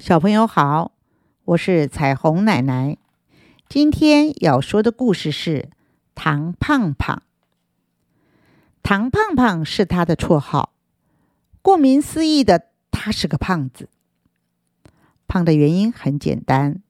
[0.00, 0.90] 小朋友好，
[1.44, 2.98] 我是彩虹奶奶。
[3.68, 5.70] 今天要说的故事是
[6.16, 7.22] 唐胖胖。
[8.82, 10.72] 唐胖胖是他的绰号，
[11.62, 13.88] 顾名思义的，他是个胖子。
[15.28, 16.82] 胖的原因很简单，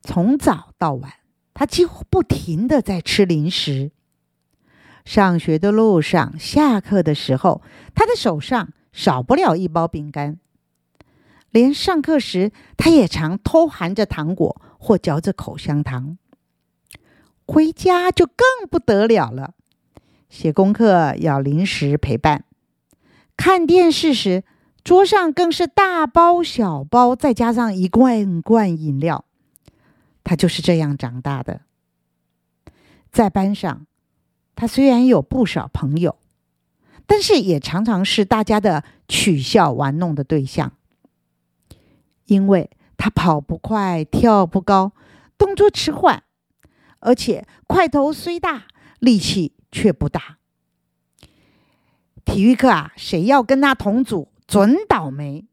[0.00, 1.14] 从早到晚，
[1.52, 3.90] 他几乎不停的在吃零食。
[5.04, 7.62] 上学的路上，下课的时候，
[7.96, 10.38] 他的手上少不了一包饼干。
[11.50, 16.18] 连上课时，他也常偷含着糖果或嚼着口香糖。
[17.46, 19.54] 回家就更不得了了，
[20.28, 22.44] 写功课要零食陪伴，
[23.36, 24.44] 看电视时
[24.84, 29.24] 桌上更是大包小包，再加上一罐罐饮料。
[30.22, 31.62] 他就是这样长大的。
[33.10, 33.86] 在班上，
[34.54, 36.18] 他虽然有不少朋友，
[37.06, 40.72] 但是也常常是大家的取笑玩弄的对象。
[42.28, 44.92] 因为他跑不快，跳不高，
[45.36, 46.22] 动作迟缓，
[47.00, 48.66] 而且块头虽大，
[49.00, 50.38] 力气却不大。
[52.24, 55.46] 体育课啊，谁要跟他同组，准倒霉。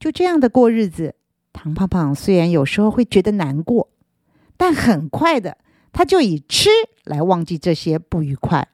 [0.00, 1.14] 就这样的过日子，
[1.52, 3.88] 唐胖胖虽然有时候会觉得难过，
[4.56, 5.58] 但很快的，
[5.92, 6.68] 他就以吃
[7.04, 8.68] 来忘记这些不愉快。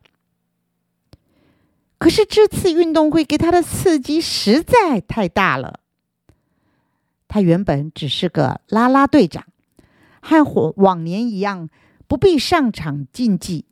[1.99, 5.81] 可是这次运动会给他的刺激实在太大了。
[7.29, 9.45] 他原本只是个啦啦队长，
[10.23, 11.69] 和往往年一样
[12.07, 13.67] 不必上场竞技。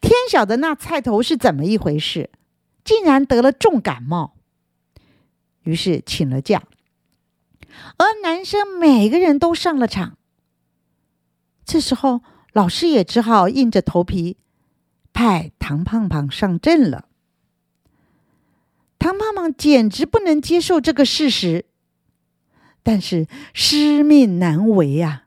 [0.00, 2.30] 天晓得那菜头是怎么一回事，
[2.84, 4.36] 竟然得了重感冒，
[5.62, 6.62] 于是请了假。
[7.96, 10.18] 而男生每个人都上了场，
[11.64, 12.20] 这时候
[12.52, 14.36] 老师也只好硬着头皮
[15.14, 17.08] 派唐胖胖上阵了。
[18.98, 21.64] 唐胖胖简直不能接受这个事实。
[22.88, 25.26] 但是师命难违啊，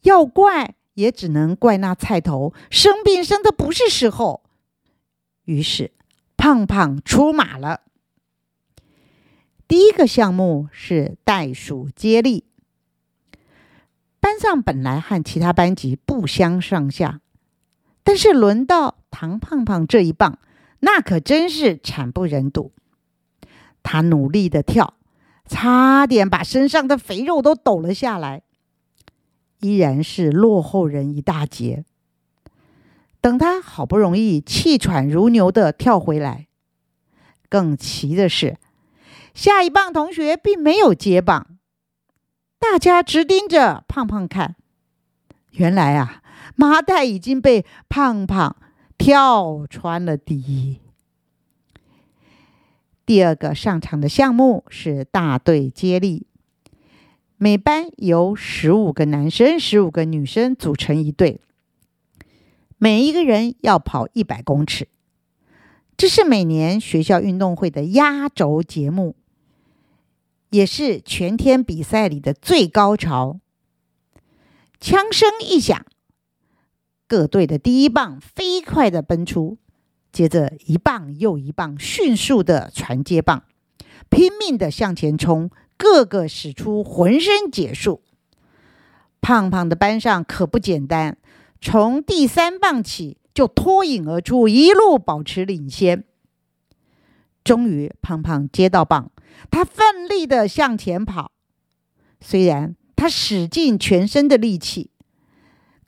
[0.00, 4.42] 要怪也只能怪那菜头生病生的不是时候。
[5.44, 5.92] 于是
[6.36, 7.82] 胖胖出马了。
[9.68, 12.46] 第一个项目是袋鼠接力。
[14.18, 17.20] 班上本来和其他班级不相上下，
[18.02, 20.40] 但是轮到唐胖胖这一棒，
[20.80, 22.72] 那可真是惨不忍睹。
[23.84, 24.94] 他努力的跳。
[25.46, 28.42] 差点把身上的肥肉都抖了下来，
[29.60, 31.84] 依然是落后人一大截。
[33.20, 36.48] 等他好不容易气喘如牛的跳回来，
[37.48, 38.58] 更奇的是，
[39.32, 41.46] 下一棒同学并没有接棒，
[42.58, 44.56] 大家直盯着胖胖看。
[45.52, 46.22] 原来啊，
[46.56, 48.56] 麻袋已经被胖胖
[48.98, 50.81] 跳穿了底。
[53.12, 56.26] 第二个上场的项目是大队接力，
[57.36, 61.42] 每班由十五个男生、十五个女生组成一队，
[62.78, 64.88] 每一个人要跑一百公尺。
[65.94, 69.14] 这是每年学校运动会的压轴节目，
[70.48, 73.40] 也是全天比赛里的最高潮。
[74.80, 75.84] 枪声一响，
[77.06, 79.58] 各队的第一棒飞快的奔出。
[80.12, 83.44] 接着一棒又一棒，迅速的传接棒，
[84.10, 88.02] 拼命的向前冲，个个使出浑身解数。
[89.22, 91.16] 胖胖的班上可不简单，
[91.60, 96.04] 从第三棒起就脱颖而出，一路保持领先。
[97.44, 99.10] 终于，胖胖接到棒，
[99.50, 101.32] 他奋力的向前跑，
[102.20, 104.90] 虽然他使尽全身的力气，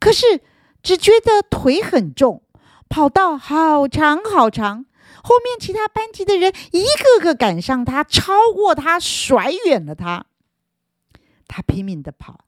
[0.00, 0.40] 可是
[0.82, 2.40] 只觉得腿很重。
[2.94, 4.87] 跑道好长好长，
[5.25, 10.27] 后面其他班级的人一个个赶上他，超过他，甩远了他。
[11.49, 12.44] 他拼命的跑，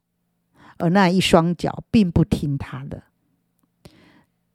[0.78, 3.02] 而那一双脚并不听他的。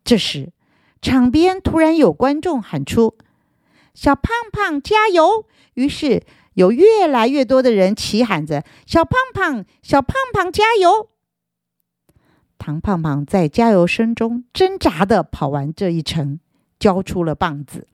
[0.05, 0.53] 这时，
[1.01, 3.17] 场边突然有观众喊出
[3.93, 5.43] ：“小胖胖加油！”
[5.75, 6.23] 于是
[6.53, 11.09] 有越来越多的人齐喊着：“小胖胖，小胖胖加油！”
[12.61, 16.39] 唐胖胖在加油声中挣扎的跑完这一程，
[16.77, 17.87] 交出了棒子。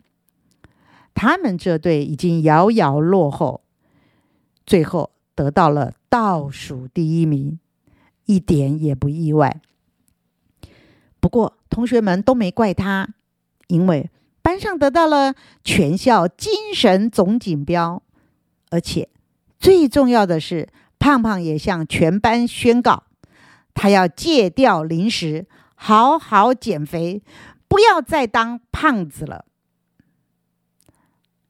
[1.13, 3.61] 他们这队已经遥遥落后，
[4.65, 7.61] 最后得到了倒数第一名，
[8.25, 9.61] 一点也不意外。
[11.21, 13.13] 不过同学们都没怪他，
[13.67, 14.11] 因为
[14.41, 15.33] 班上得到了
[15.63, 18.03] 全校精神总锦标，
[18.69, 19.07] 而且
[19.57, 20.67] 最重要的是，
[20.99, 23.05] 胖胖也向全班宣告。
[23.79, 25.45] 他要戒掉零食，
[25.75, 27.21] 好好减肥，
[27.67, 29.45] 不要再当胖子了。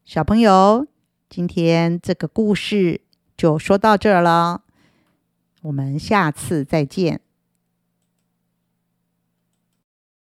[0.04, 0.86] 小朋友，
[1.30, 3.00] 今天这个故事
[3.38, 4.64] 就说到这儿了，
[5.62, 7.22] 我们下次再见。